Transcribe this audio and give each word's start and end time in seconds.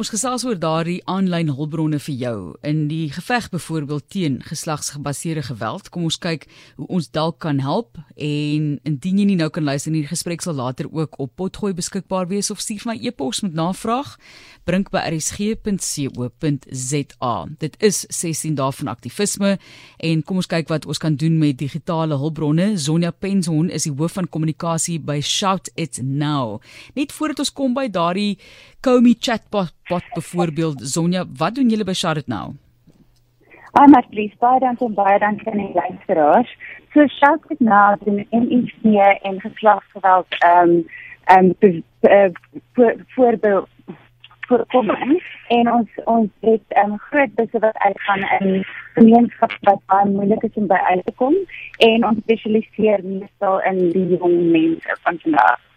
Ons 0.00 0.08
gesels 0.08 0.46
oor 0.48 0.56
daardie 0.56 1.02
aanlyn 1.12 1.50
hulpbronne 1.52 1.98
vir 2.00 2.14
jou 2.16 2.36
in 2.64 2.86
die 2.88 3.12
geveg 3.12 3.50
byvoorbeeld 3.52 4.06
teen 4.08 4.38
geslagsgebaseerde 4.48 5.42
geweld. 5.50 5.90
Kom 5.92 6.06
ons 6.08 6.16
kyk 6.16 6.46
hoe 6.78 6.86
ons 6.96 7.10
dalk 7.12 7.36
kan 7.44 7.60
help 7.60 7.98
en 8.16 8.80
indien 8.88 9.18
jy 9.20 9.26
nie 9.28 9.36
nou 9.36 9.50
kan 9.52 9.68
luister 9.68 9.92
nie, 9.92 10.00
die 10.00 10.08
gesprek 10.08 10.40
sal 10.40 10.56
later 10.56 10.88
ook 10.88 11.18
op 11.20 11.36
potgooi 11.36 11.76
beskikbaar 11.76 12.32
wees 12.32 12.48
of 12.48 12.64
stuur 12.64 12.88
my 12.88 12.96
e-pos 12.96 13.44
met 13.44 13.52
navraag 13.52 14.16
bring 14.64 14.88
by 14.88 15.04
rsg.co.za. 15.10 15.74
Dit 17.60 17.76
is 17.84 18.08
16 18.08 18.56
dae 18.56 18.72
van 18.78 18.88
aktivisme 18.94 19.58
en 20.00 20.24
kom 20.24 20.40
ons 20.40 20.48
kyk 20.48 20.72
wat 20.72 20.88
ons 20.88 20.96
kan 21.02 21.12
doen 21.12 21.36
met 21.42 21.60
digitale 21.60 22.16
hulpbronne. 22.16 22.72
Sonja 22.80 23.12
Penshon 23.12 23.68
is 23.68 23.84
die 23.84 23.92
hoof 23.92 24.16
van 24.16 24.32
kommunikasie 24.32 24.96
by 24.96 25.20
Shout 25.20 25.68
It 25.76 26.00
Now. 26.00 26.56
Net 26.96 27.12
voordat 27.12 27.44
ons 27.44 27.52
kom 27.52 27.76
by 27.76 27.92
daardie 27.92 28.40
Komi 28.80 29.12
chatbot 29.20 29.76
bot 29.90 30.04
byvoorbeeld 30.14 30.80
Sonja, 30.88 31.24
wat 31.36 31.54
doen 31.54 31.68
julle 31.68 31.84
by 31.84 31.92
Shout 31.92 32.16
It 32.16 32.28
Now? 32.30 32.54
Hi 33.74 33.86
Marlies, 33.90 34.34
baie 34.42 34.58
dankie 34.62 34.86
en 34.86 34.94
baie 34.94 35.18
dankie 35.22 35.50
aan 35.50 35.62
die 35.62 35.74
luisteraars. 35.74 36.50
So 36.94 37.06
It 37.54 37.60
Now 37.60 37.98
doen 38.04 38.26
MEC 38.30 39.22
en 39.22 39.40
geslagsgeweld 39.40 40.38
ehm 40.38 40.76
um, 41.34 41.54
ehm 42.02 42.32
um, 42.76 43.06
voorbeeld 43.14 43.68
voorkoming 44.50 45.22
en 45.48 45.72
ons 45.72 45.88
ons 46.04 46.30
het 46.40 46.66
'n 46.68 46.90
um, 46.90 46.98
groot 46.98 47.34
busse 47.34 47.58
wat 47.58 47.78
uitgaan 47.78 48.22
in 48.38 48.64
gemeenskappe 48.94 49.58
wat 49.60 49.82
baie 49.86 50.10
moeilik 50.10 50.42
is 50.42 50.60
om 50.62 50.66
by 50.66 50.80
uit 50.92 51.04
te 51.04 51.12
kom 51.22 51.34
en 51.78 52.06
ons 52.08 52.22
spesialiseer 52.22 53.04
meestal 53.04 53.60
in 53.70 53.78
die 53.96 54.06
jong 54.16 54.38
mense 54.58 54.96
van 55.02 55.18
vandag. 55.22 55.69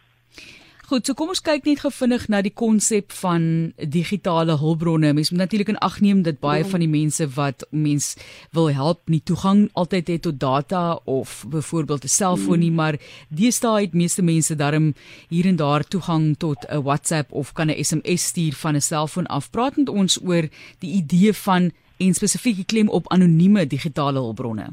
Goed, 0.83 1.07
so 1.07 1.15
kom 1.15 1.29
ons 1.31 1.39
kyk 1.39 1.63
net 1.63 1.79
gevinnig 1.79 2.25
na 2.27 2.41
die 2.43 2.51
konsep 2.51 3.13
van 3.15 3.43
digitale 3.95 4.57
hulpbronne. 4.59 5.13
Mens 5.15 5.29
moet 5.31 5.39
natuurlik 5.45 5.69
in 5.71 5.79
ag 5.79 6.01
neem 6.03 6.25
dat 6.25 6.41
baie 6.43 6.65
van 6.67 6.83
die 6.83 6.89
mense 6.91 7.23
wat 7.37 7.63
mens 7.71 8.09
wil 8.51 8.67
help 8.67 9.07
nie 9.07 9.21
toegang 9.23 9.69
altyd 9.79 10.11
het 10.11 10.25
tot 10.27 10.41
data 10.41 10.81
of 11.07 11.45
byvoorbeeld 11.47 12.03
'n 12.03 12.11
selfoon 12.11 12.59
nie, 12.59 12.71
maar 12.71 12.99
deesdae 13.29 13.85
het 13.87 13.93
meeste 13.93 14.21
mense 14.21 14.55
darm 14.55 14.93
hier 15.29 15.45
en 15.45 15.55
daar 15.55 15.87
toegang 15.87 16.35
tot 16.37 16.67
'n 16.67 16.83
WhatsApp 16.83 17.31
of 17.31 17.53
kan 17.53 17.71
'n 17.71 17.83
SMS 17.83 18.27
stuur 18.27 18.53
van 18.53 18.75
'n 18.75 18.81
selfoon 18.81 19.27
af. 19.27 19.49
Praat 19.51 19.77
met 19.77 19.89
ons 19.89 20.19
oor 20.23 20.49
die 20.79 20.91
idee 20.91 21.33
van 21.33 21.71
en 21.97 22.13
spesifiek 22.13 22.67
klem 22.67 22.89
op 22.89 23.11
anonieme 23.11 23.67
digitale 23.67 24.19
hulpbronne. 24.19 24.67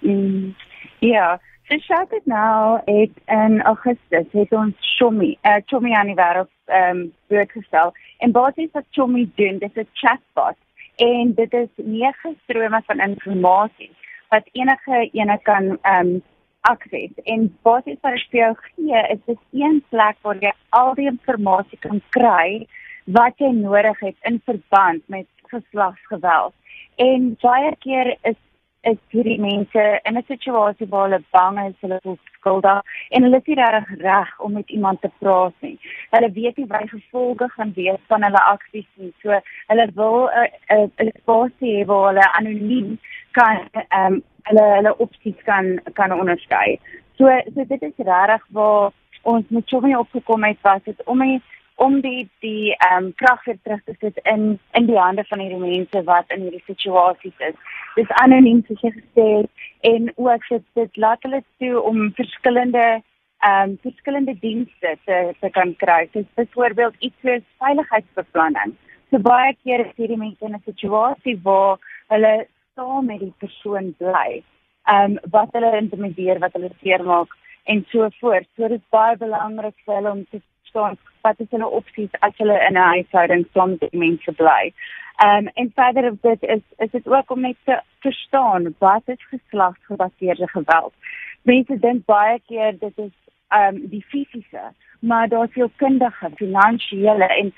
Mm, 0.00 0.54
ja, 1.00 1.40
So 1.70 1.78
shout 1.78 2.12
it 2.12 2.26
now 2.26 2.80
het 2.84 3.10
in 3.26 3.62
Augustus 3.62 4.26
het 4.30 4.52
ons 4.52 4.74
Chomi, 4.96 5.38
uh, 5.42 5.60
Chomi 5.66 5.92
aan 5.94 6.08
die 6.10 6.16
wêreld 6.18 6.50
ehm 6.66 6.96
um, 6.96 7.12
voorgestel. 7.28 7.92
En 8.18 8.32
basies 8.34 8.72
wat 8.72 8.88
Chomi 8.90 9.30
doen, 9.34 9.58
dis 9.58 9.76
'n 9.78 9.86
chatbot 9.92 10.56
en 10.96 11.34
dit 11.34 11.52
is 11.54 11.68
nege 11.76 12.34
strome 12.42 12.82
van 12.86 13.00
inligting 13.00 13.90
wat 14.28 14.48
enige 14.52 15.08
ene 15.12 15.38
kan 15.42 15.78
ehm 15.82 16.06
um, 16.06 16.22
akses. 16.60 17.14
En 17.24 17.56
basies 17.62 18.00
wat 18.00 18.12
ek 18.12 18.26
vir 18.30 18.40
jou 18.40 18.54
gee, 18.74 19.06
is 19.14 19.22
dit 19.26 19.38
een 19.52 19.82
plek 19.88 20.16
waar 20.22 20.42
jy 20.42 20.52
al 20.68 20.94
die 20.94 21.08
inligting 21.08 21.78
kan 21.78 22.02
kry 22.08 22.66
wat 23.04 23.38
jy 23.38 23.52
nodig 23.52 24.00
het 24.00 24.16
in 24.22 24.42
verband 24.44 25.02
met 25.06 25.26
geslagsgeweld. 25.46 26.54
En 26.96 27.36
baie 27.40 27.76
keer 27.78 28.16
is 28.22 28.36
is 28.82 28.98
hierdie 29.12 29.38
mense 29.40 30.00
in 30.04 30.16
'n 30.16 30.24
situasie 30.26 30.88
waar 30.88 31.08
hulle 31.08 31.22
bang 31.30 31.58
is, 31.68 31.74
hulle 31.80 31.98
voel 32.02 32.18
skuldig 32.38 32.82
en 33.10 33.22
hulle 33.22 33.36
is 33.36 33.46
nie 33.46 33.56
reg 33.56 33.88
reg 34.00 34.30
om 34.40 34.52
met 34.52 34.70
iemand 34.70 35.00
te 35.00 35.10
praat 35.18 35.54
nie. 35.60 35.78
Hulle 36.10 36.30
weet 36.32 36.56
nie 36.56 36.66
wat 36.66 36.80
die 36.80 36.88
gevolge 36.88 37.48
gaan 37.48 37.72
wees 37.74 38.00
van 38.08 38.22
hulle 38.22 38.42
aksies 38.52 38.88
nie. 38.94 39.12
So 39.22 39.40
hulle 39.66 39.86
wil 39.94 40.30
'n 40.70 40.90
'n 40.98 41.12
spasie 41.20 41.76
hê 41.76 41.86
waar 41.86 42.06
hulle 42.08 42.32
anoniem 42.38 42.98
kan 43.32 43.68
ehm 43.72 44.12
um, 44.12 44.22
hulle 44.48 44.66
hulle 44.76 44.98
opsies 44.98 45.42
kan 45.44 45.80
kan 45.92 46.12
onderskei. 46.12 46.78
So 47.18 47.28
so 47.54 47.64
dit 47.64 47.82
is 47.82 47.96
regtig 47.96 48.46
waar 48.50 48.92
ons 49.22 49.44
met 49.48 49.68
Chovy 49.68 49.94
opgekom 49.94 50.44
het 50.44 50.58
was 50.62 50.82
dit 50.84 51.04
om 51.04 51.18
die 51.18 51.42
om 51.84 52.00
die 52.04 52.28
die 52.44 52.74
ehm 52.76 53.04
um, 53.04 53.12
krag 53.20 53.44
weer 53.44 53.58
terug 53.62 53.84
te 53.84 53.94
sit 54.00 54.18
in 54.32 54.42
in 54.78 54.86
die 54.86 54.98
hande 54.98 55.24
van 55.28 55.40
hierdie 55.40 55.60
mense 55.62 56.02
wat 56.08 56.34
in 56.36 56.42
hierdie 56.46 56.66
situasies 56.66 57.44
is. 57.48 57.56
Dis 57.96 58.12
anoniem 58.22 58.60
soos 58.66 58.82
jy 58.84 58.90
gesê 58.96 59.26
het 59.28 59.70
en 59.92 60.10
ook 60.16 60.48
dit 60.48 60.66
dit 60.80 61.00
laat 61.04 61.24
hulle 61.28 61.40
toe 61.62 61.80
om 61.92 62.02
verskillende 62.18 62.84
ehm 62.90 63.70
um, 63.70 63.78
verskillende 63.86 64.36
dienste 64.44 64.94
te 65.08 65.18
te 65.40 65.50
kan 65.56 65.74
kry. 65.84 66.02
Soos 66.12 66.28
byvoorbeeld 66.42 67.00
iets 67.08 67.26
soos 67.26 67.48
veiligheidsbeplanning. 67.64 68.76
So 69.10 69.24
baie 69.30 69.56
keer 69.64 69.86
is 69.86 69.96
hierdie 69.96 70.22
mense 70.26 70.44
in 70.44 70.54
'n 70.58 70.62
situasie 70.68 71.38
waar 71.48 71.78
hulle 72.12 72.34
saam 72.74 73.06
met 73.06 73.20
die 73.20 73.34
persoon 73.38 73.94
bly. 74.04 74.42
Ehm 74.84 75.16
um, 75.16 75.18
wat 75.38 75.56
hulle 75.56 75.76
intimideer, 75.80 76.44
wat 76.44 76.52
hulle 76.52 76.70
seermaak 76.82 77.32
en 77.64 77.84
so 77.88 78.08
voort. 78.20 78.48
So 78.56 78.68
dit 78.68 78.80
is 78.80 78.94
baie 78.98 79.16
belangrik 79.16 79.76
vir 79.86 79.94
hulle 79.94 80.10
om 80.10 80.24
te 80.30 80.42
verstaan 80.70 80.96
wat 81.20 81.40
is 81.40 81.46
hulle 81.50 81.68
opsies 81.68 82.10
as 82.20 82.32
hulle 82.36 82.58
in 82.68 82.74
'n 82.74 82.88
huishouding 82.92 83.46
saam 83.52 83.76
met 83.80 83.92
mense 83.92 84.32
bly. 84.32 84.72
Ehm 85.16 85.36
um, 85.36 85.50
en 85.54 85.72
verder 85.74 86.10
op 86.10 86.22
dit 86.22 86.42
is 86.42 86.62
is 86.78 86.90
dit 86.90 87.06
ook 87.06 87.30
om 87.30 87.40
net 87.40 87.56
te 87.64 87.80
verstaan 88.00 88.74
wat 88.78 89.02
is 89.04 89.26
geslagsgebaseerde 89.28 90.48
geweld. 90.48 90.94
Mense 91.42 91.78
dink 91.78 92.04
baie 92.04 92.40
keer 92.46 92.78
dit 92.78 92.98
is 92.98 93.12
ehm 93.48 93.74
um, 93.74 93.88
die 93.88 94.04
fisiese, 94.08 94.72
maar 95.00 95.28
daar's 95.28 95.52
veel 95.52 95.70
kundige, 95.76 96.30
finansiële 96.34 97.26
en 97.26 97.54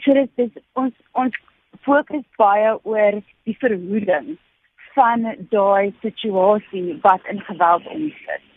so 0.00 0.12
dit 0.12 0.30
is 0.34 0.62
ons 0.72 0.94
ons 1.12 1.36
fokus 1.80 2.24
baie 2.36 2.78
oor 2.82 3.22
die 3.42 3.56
verhoeding 3.58 4.36
van 4.94 5.34
daai 5.50 5.94
situasie 6.00 6.98
wat 7.02 7.20
in 7.30 7.40
geweld 7.40 7.86
omsit. 7.86 8.47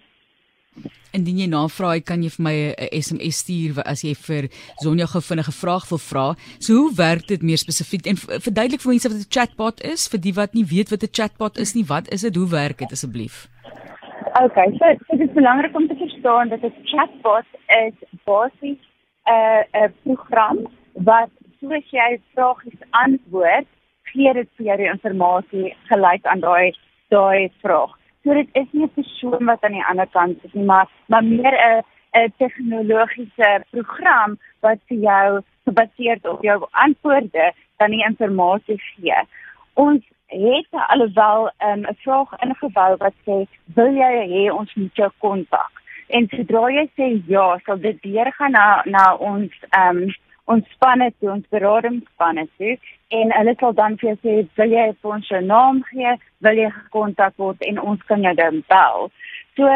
Indien 1.11 1.41
jy 1.41 1.47
navraai, 1.51 2.01
kan 2.05 2.23
jy 2.23 2.29
vir 2.29 2.43
my 2.43 2.55
'n 2.71 2.89
SMS 3.01 3.43
stuur 3.43 3.83
as 3.83 4.03
jy 4.03 4.13
vir 4.15 4.49
Sonja 4.81 5.05
gou 5.05 5.21
vinnige 5.21 5.51
vraag 5.51 5.89
wil 5.89 5.97
vra. 5.99 6.35
So 6.59 6.73
hoe 6.73 6.95
werk 6.95 7.27
dit 7.27 7.41
meer 7.41 7.57
spesifiek 7.57 8.07
en 8.07 8.15
verduidelik 8.15 8.81
vir 8.81 8.91
mense 8.91 9.09
wat 9.09 9.17
'n 9.19 9.33
chatbot 9.35 9.83
is 9.83 10.07
vir 10.07 10.19
die 10.19 10.33
wat 10.33 10.53
nie 10.53 10.63
weet 10.63 10.89
wat 10.89 11.03
'n 11.03 11.11
chatbot 11.11 11.57
is 11.57 11.75
nie. 11.75 11.83
Wat 11.83 12.07
is 12.11 12.21
dit? 12.21 12.35
Hoe 12.35 12.49
werk 12.49 12.77
dit 12.77 12.91
asseblief? 12.91 13.49
Okay, 14.39 14.67
so, 14.79 14.85
so 15.07 15.17
dit 15.17 15.27
is 15.27 15.33
belangrik 15.35 15.75
om 15.75 15.87
te 15.87 15.95
verstaan 15.95 16.49
dat 16.49 16.63
'n 16.63 16.73
chatbot 16.83 17.47
is 17.67 17.95
basies 18.23 18.79
'n 19.27 19.65
uh, 19.75 19.83
'n 19.83 19.93
program 20.03 20.57
wat 20.93 21.29
soos 21.59 21.85
jy 21.91 22.19
vragies 22.33 22.81
antwoord, 22.89 23.67
gee 24.11 24.33
dit 24.33 24.49
vir 24.57 24.65
jou 24.65 24.77
die 24.77 24.89
inligting 24.91 25.73
gelyk 25.91 26.25
aan 26.25 26.39
daai 26.39 26.73
daai 27.09 27.51
vraag. 27.61 28.00
So 28.23 28.33
dit 28.33 28.49
is 28.53 28.67
nie 28.71 28.83
'n 28.83 28.93
persoon 28.93 29.45
wat 29.45 29.63
aan 29.63 29.71
die 29.71 29.85
ander 29.89 30.07
kant 30.07 30.43
is 30.43 30.53
nie, 30.53 30.65
maar 30.65 30.87
maar 31.07 31.23
meer 31.23 31.55
'n 31.57 31.83
'n 32.13 32.33
tegnologiese 32.37 33.63
program 33.71 34.37
wat 34.59 34.79
vir 34.87 34.97
jou 34.97 35.41
gebaseer 35.65 36.19
op 36.23 36.41
jou 36.41 36.67
antwoorde 36.71 37.53
dan 37.77 37.89
die 37.89 38.05
inligting 38.05 38.81
gee. 38.95 39.19
Ons 39.73 40.03
het 40.27 40.67
alhoewel 40.71 41.51
ehm, 41.57 41.79
'n 41.79 41.87
um, 41.87 41.95
vraag 41.95 42.31
ingebou 42.39 42.95
wat 42.97 43.13
sê 43.25 43.47
wil 43.75 43.93
jy 43.93 44.13
hê 44.33 44.53
ons 44.53 44.73
moet 44.73 44.95
jou 44.95 45.11
kontak? 45.17 45.71
En 46.07 46.27
sodra 46.27 46.69
jy 46.69 46.89
sê 46.95 47.21
ja, 47.27 47.59
sal 47.65 47.79
dit 47.79 48.01
deurgaan 48.01 48.51
na 48.51 48.81
na 48.85 49.15
ons 49.15 49.51
ehm 49.69 49.97
um, 49.97 50.13
ons 50.45 50.65
spanne 50.75 51.11
toe, 51.19 51.29
ons 51.31 51.47
beraadingsspanne 51.53 52.47
toe 52.57 52.77
en 53.09 53.31
hulle 53.37 53.55
sal 53.59 53.73
dan 53.73 53.97
vir 54.01 54.09
jou 54.09 54.17
sê 54.23 54.35
wil 54.57 54.75
jy 54.75 54.85
vir 55.01 55.15
ons 55.15 55.31
jou 55.31 55.41
naam 55.45 55.81
gee, 55.91 56.13
wil 56.39 56.61
jy 56.63 56.69
gekontak 56.77 57.37
word 57.37 57.61
en 57.67 57.79
ons 57.79 58.01
kan 58.09 58.23
jou 58.23 58.33
dan 58.35 58.63
bel. 58.71 59.09
So 59.55 59.69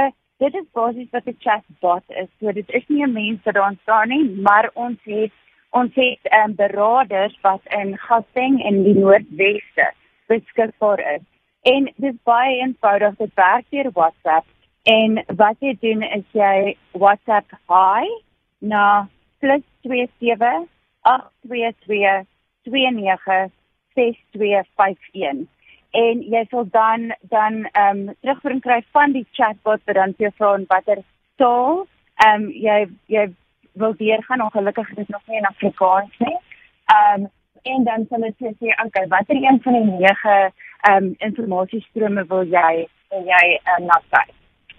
dit 0.44 0.56
is 0.56 0.68
basies 0.74 1.12
wat 1.12 1.28
'n 1.28 1.38
chatbot 1.40 2.04
is. 2.22 2.30
So 2.40 2.52
dit 2.52 2.70
is 2.70 2.84
nie 2.90 3.04
'n 3.04 3.14
mens 3.14 3.40
wat 3.46 3.58
ons 3.58 3.82
staan 3.82 4.10
nie, 4.10 4.24
maar 4.42 4.70
ons 4.74 5.00
het 5.04 5.32
ons 5.72 5.92
het 5.96 6.20
um, 6.32 6.56
beraders 6.56 7.36
wat 7.42 7.62
in 7.78 7.98
Gauteng 7.98 8.62
en 8.64 8.84
die 8.84 8.96
Noordweste 8.96 9.92
beskikbaar 10.28 11.00
is. 11.16 11.26
En 11.62 11.86
dit 11.86 12.14
is 12.14 12.20
baie 12.24 12.60
eenvoudig, 12.62 13.16
dit 13.18 13.34
werk 13.34 13.66
deur 13.70 13.92
WhatsApp. 13.92 14.46
En 14.84 15.24
wat 15.36 15.58
jy 15.60 15.74
doen 15.82 16.04
is 16.04 16.26
jy 16.32 16.78
WhatsApp 16.92 17.52
hi 17.68 18.06
na 18.60 19.08
27 19.40 20.68
822 21.02 22.26
296251 22.64 25.48
en 25.96 26.22
jy 26.34 26.44
sal 26.52 26.68
dan 26.72 27.14
dan 27.32 27.64
ehm 27.72 28.10
um, 28.10 28.16
terugbring 28.22 28.62
kry 28.62 28.84
van 28.92 29.12
die 29.16 29.28
chatbot 29.32 29.82
wat 29.86 29.96
dan 29.96 30.14
vir 30.18 30.28
jou 30.28 30.34
vra 30.40 30.52
watter 30.74 31.00
taal 31.42 31.86
ehm 32.26 32.44
um, 32.44 32.50
jy 32.68 32.78
jy 33.16 33.26
wil 33.84 33.94
deurgaan 34.00 34.42
ongelukkig 34.42 34.90
is 34.90 34.96
dit 34.96 35.10
nog 35.10 35.22
nie 35.28 35.38
in 35.38 35.52
Afrikaans 35.52 36.18
nie. 36.18 36.38
Ehm 36.96 37.22
um, 37.22 37.30
en 37.64 37.84
dan 37.84 38.06
sal 38.10 38.22
dit 38.22 38.58
sê 38.60 38.74
okay 38.86 39.08
watter 39.08 39.36
een 39.36 39.60
van 39.64 39.74
die 39.74 39.86
nege 39.92 40.36
ehm 40.40 41.04
um, 41.04 41.16
informasiestrome 41.28 42.26
wil 42.34 42.44
jy 42.58 42.88
wil 43.10 43.24
jy 43.32 43.46
ehm 43.56 43.82
um, 43.82 43.88
na 43.92 44.02
kyk. 44.10 44.34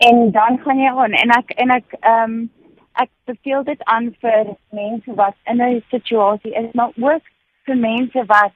En 0.08 0.30
dan 0.30 0.60
gaan 0.64 0.78
jy 0.78 0.92
aan 1.04 1.18
en 1.22 1.30
ek 1.38 1.56
en 1.56 1.70
ek 1.78 1.98
ehm 2.00 2.22
um, 2.22 2.50
ek 3.02 3.10
beveel 3.30 3.64
dit 3.64 3.84
aan 3.84 4.14
vir 4.20 4.54
mense 4.70 5.14
wat 5.14 5.36
in 5.44 5.62
'n 5.62 5.82
situasie 5.90 6.54
is 6.54 6.72
maar 6.72 6.92
ook 6.96 7.24
vir 7.66 7.76
mense 7.76 8.24
wat 8.26 8.54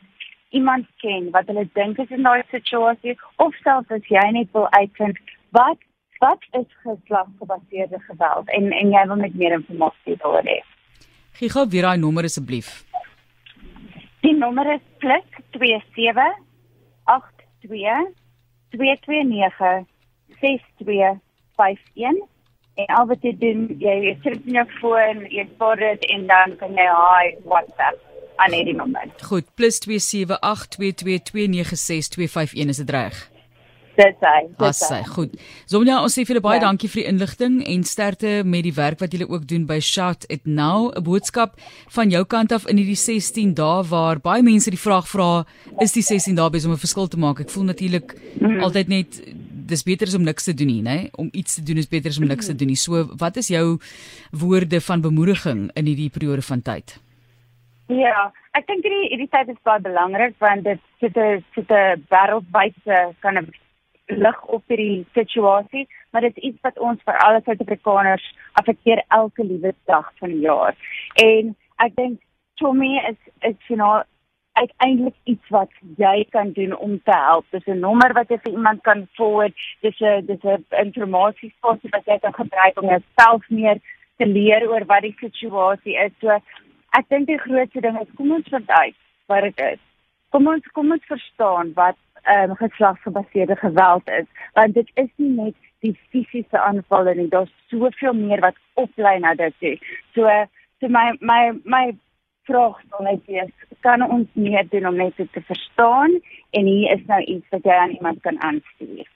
iemand 0.51 0.87
ken 1.03 1.31
wat 1.31 1.47
hulle 1.47 1.69
dink 1.73 1.99
is 1.99 2.11
in 2.11 2.23
daai 2.23 2.43
situasie 2.51 3.19
of 3.37 3.55
selfs 3.65 3.91
as 3.91 4.07
jy 4.17 4.27
net 4.31 4.49
wil 4.53 4.69
uitvind 4.71 5.17
wat 5.51 5.79
wat 6.21 6.43
is 6.51 6.69
geslagsgebaseerde 6.83 8.01
geweld 8.01 8.51
en 8.57 8.73
en 8.73 8.91
jy 8.93 9.07
wil 9.07 9.17
met 9.17 9.35
meer 9.35 9.53
inligting 9.57 10.19
daaroor 10.23 10.47
hê. 10.53 10.59
Gee 11.39 11.51
gou 11.51 11.69
weer 11.69 11.83
daai 11.83 11.99
nommer 11.99 12.25
asseblief. 12.25 12.85
Die 14.21 14.37
nommer 14.37 14.73
is 14.75 14.85
+27 14.99 16.37
82 17.05 18.13
229 18.71 19.87
6251 20.41 22.29
en 22.75 22.87
al 22.87 23.07
wat 23.07 23.23
jy 23.23 23.37
doen, 23.39 23.77
jy 23.79 24.19
sit 24.23 24.47
in 24.47 24.53
jou 24.61 24.67
foon, 24.81 25.27
jy 25.31 25.49
spaar 25.55 25.77
dit 25.77 26.05
en 26.15 26.27
dan 26.27 26.57
kan 26.61 26.71
jy 26.77 26.87
hi 26.87 27.35
WhatsApp 27.45 27.99
aan 28.41 28.53
hierdie 28.57 28.77
nommer. 28.77 29.07
Goed, 29.23 29.47
+27822296251 29.61 29.65
is 32.75 32.81
dit 32.85 32.91
reg? 32.91 33.31
Dit 34.01 34.17
sê. 34.23 34.35
Dit 34.59 34.79
sê. 34.79 35.01
Goed. 35.05 35.35
Sonja, 35.69 35.99
ons 36.01 36.15
sê 36.15 36.25
vir 36.25 36.35
julle 36.35 36.45
baie 36.45 36.61
ja. 36.61 36.65
dankie 36.65 36.89
vir 36.89 37.03
die 37.03 37.09
inligting 37.11 37.61
en 37.69 37.83
sterkte 37.85 38.41
met 38.47 38.65
die 38.65 38.75
werk 38.77 39.01
wat 39.03 39.15
julle 39.15 39.29
ook 39.29 39.47
doen 39.51 39.67
by 39.69 39.81
Shout 39.85 40.25
It 40.31 40.47
Now, 40.47 40.91
'n 40.95 41.05
boodskap 41.05 41.59
van 41.97 42.11
jou 42.11 42.25
kant 42.25 42.53
af 42.53 42.67
in 42.67 42.81
hierdie 42.81 42.97
16 42.97 43.55
dae 43.55 43.85
waar 43.91 44.21
baie 44.21 44.43
mense 44.43 44.71
die 44.71 44.81
vraag 44.81 45.09
vra, 45.09 45.45
is 45.81 45.93
die 45.93 46.03
16 46.03 46.37
dae 46.37 46.51
besig 46.51 46.71
om 46.71 46.75
'n 46.75 46.85
verskil 46.87 47.09
te 47.09 47.19
maak? 47.19 47.41
Ek 47.41 47.51
voel 47.51 47.65
natuurlik 47.65 48.15
mm 48.15 48.47
-hmm. 48.47 48.63
altyd 48.63 48.89
net 48.89 49.21
dis 49.71 49.87
beter 49.87 50.11
as 50.11 50.17
om 50.19 50.27
niks 50.27 50.49
te 50.49 50.55
doen 50.55 50.71
nie, 50.71 50.83
nê? 50.83 50.99
Om 51.19 51.31
iets 51.33 51.59
te 51.59 51.65
doen 51.67 51.79
is 51.81 51.89
beter 51.91 52.13
as 52.13 52.19
om 52.21 52.29
niks 52.29 52.51
te 52.51 52.57
doen 52.57 52.71
nie. 52.73 52.79
So, 52.81 53.05
wat 53.23 53.39
is 53.41 53.49
jou 53.53 53.79
woorde 54.43 54.81
van 54.89 55.05
bemoediging 55.07 55.71
in 55.75 55.89
hierdie 55.91 56.11
periode 56.11 56.45
van 56.47 56.63
tyd? 56.67 56.99
Ja, 57.91 58.29
ek 58.55 58.69
dink 58.69 58.85
hierdie 58.87 59.09
hierdie 59.11 59.31
tyd 59.33 59.49
is 59.51 59.63
baie 59.67 59.83
belangrik 59.83 60.37
want 60.43 60.65
dit 60.65 60.83
sit 61.01 61.17
'n 61.17 61.43
sit 61.55 61.71
'n 61.71 62.05
wêreldwye 62.11 63.15
kan 63.21 63.39
'n 63.39 63.51
lig 64.07 64.45
op 64.45 64.63
hierdie 64.67 65.07
situasie, 65.15 65.89
maar 66.11 66.23
dit 66.23 66.37
is 66.37 66.43
iets 66.51 66.61
wat 66.63 66.79
ons 66.79 67.03
vir 67.05 67.19
alle 67.19 67.41
Suid-Afrikaners 67.45 68.27
affekteer 68.53 69.03
elke 69.09 69.45
liewe 69.45 69.75
dag 69.87 70.13
van 70.19 70.29
die 70.29 70.45
jaar. 70.47 70.75
En 71.15 71.57
ek 71.79 71.95
dink 71.97 72.21
Tommy 72.57 73.01
is 73.11 73.19
is 73.41 73.57
you 73.69 73.77
know 73.77 74.03
uiteindelik 74.63 75.17
iets 75.33 75.49
wat 75.49 75.73
jy 75.97 76.27
kan 76.31 76.53
doen 76.53 76.77
om 76.77 76.99
te 77.05 77.17
help. 77.17 77.47
Dis 77.51 77.67
'n 77.67 77.81
nommer 77.81 78.13
wat 78.13 78.29
jy 78.29 78.39
vir 78.45 78.53
iemand 78.53 78.83
kan 78.83 79.07
forward. 79.19 79.55
Dis 79.81 80.01
'n 80.01 80.27
dis 80.27 80.43
'n 80.43 80.65
informasiesposie 80.85 81.91
wat 81.91 82.05
jy 82.05 82.19
kan 82.19 82.35
gebruik 82.35 82.81
om 82.81 82.89
jouself 82.89 83.43
meer 83.49 83.79
te 84.17 84.27
leer 84.27 84.69
oor 84.71 84.85
wat 84.87 85.03
die 85.03 85.17
situasie 85.21 85.97
is. 86.07 86.13
So 86.21 86.29
ek 86.99 87.09
dink 87.09 87.27
die 87.27 87.45
grootste 87.47 87.81
ding 87.81 88.01
is 88.01 88.15
kom 88.17 88.33
ons 88.33 88.49
vind 88.49 88.71
uit 88.71 88.97
wat 89.27 89.43
dit 89.43 89.61
is. 89.73 89.81
Kom 90.31 90.47
ons 90.47 90.67
kom 90.73 90.93
ons 90.93 91.05
verstaan 91.07 91.73
wat 91.75 91.97
ehm 92.23 92.51
um, 92.51 92.57
geslagsgebaseerde 92.57 93.57
geweld 93.57 94.09
is 94.09 94.27
want 94.53 94.75
dit 94.75 94.91
is 94.95 95.11
nie 95.17 95.31
net 95.31 95.55
die 95.79 95.97
fisiese 96.11 96.59
aanvalle 96.59 97.15
nie 97.15 97.29
daar's 97.29 97.53
soveel 97.69 98.13
meer 98.13 98.41
wat 98.41 98.57
oplei 98.75 99.19
na 99.19 99.35
dit 99.35 99.55
toe. 99.59 99.79
so 100.15 100.29
so 100.81 100.89
my 100.89 101.17
my 101.21 101.53
my 101.65 101.97
vraag 102.49 102.77
sal 102.91 103.05
net 103.05 103.25
wees 103.27 103.53
kan 103.81 104.03
ons 104.11 104.29
meer 104.33 104.67
doen 104.69 104.87
om 104.87 104.97
net 104.97 105.17
te 105.17 105.43
verstaan 105.47 106.21
en 106.51 106.65
hier 106.67 106.93
is 106.97 107.07
nou 107.07 107.23
iets 107.23 107.49
wat 107.51 107.65
jy 107.65 107.79
aan 107.79 107.97
iemand 107.97 108.21
kan 108.21 108.41
aanstuur 108.43 109.09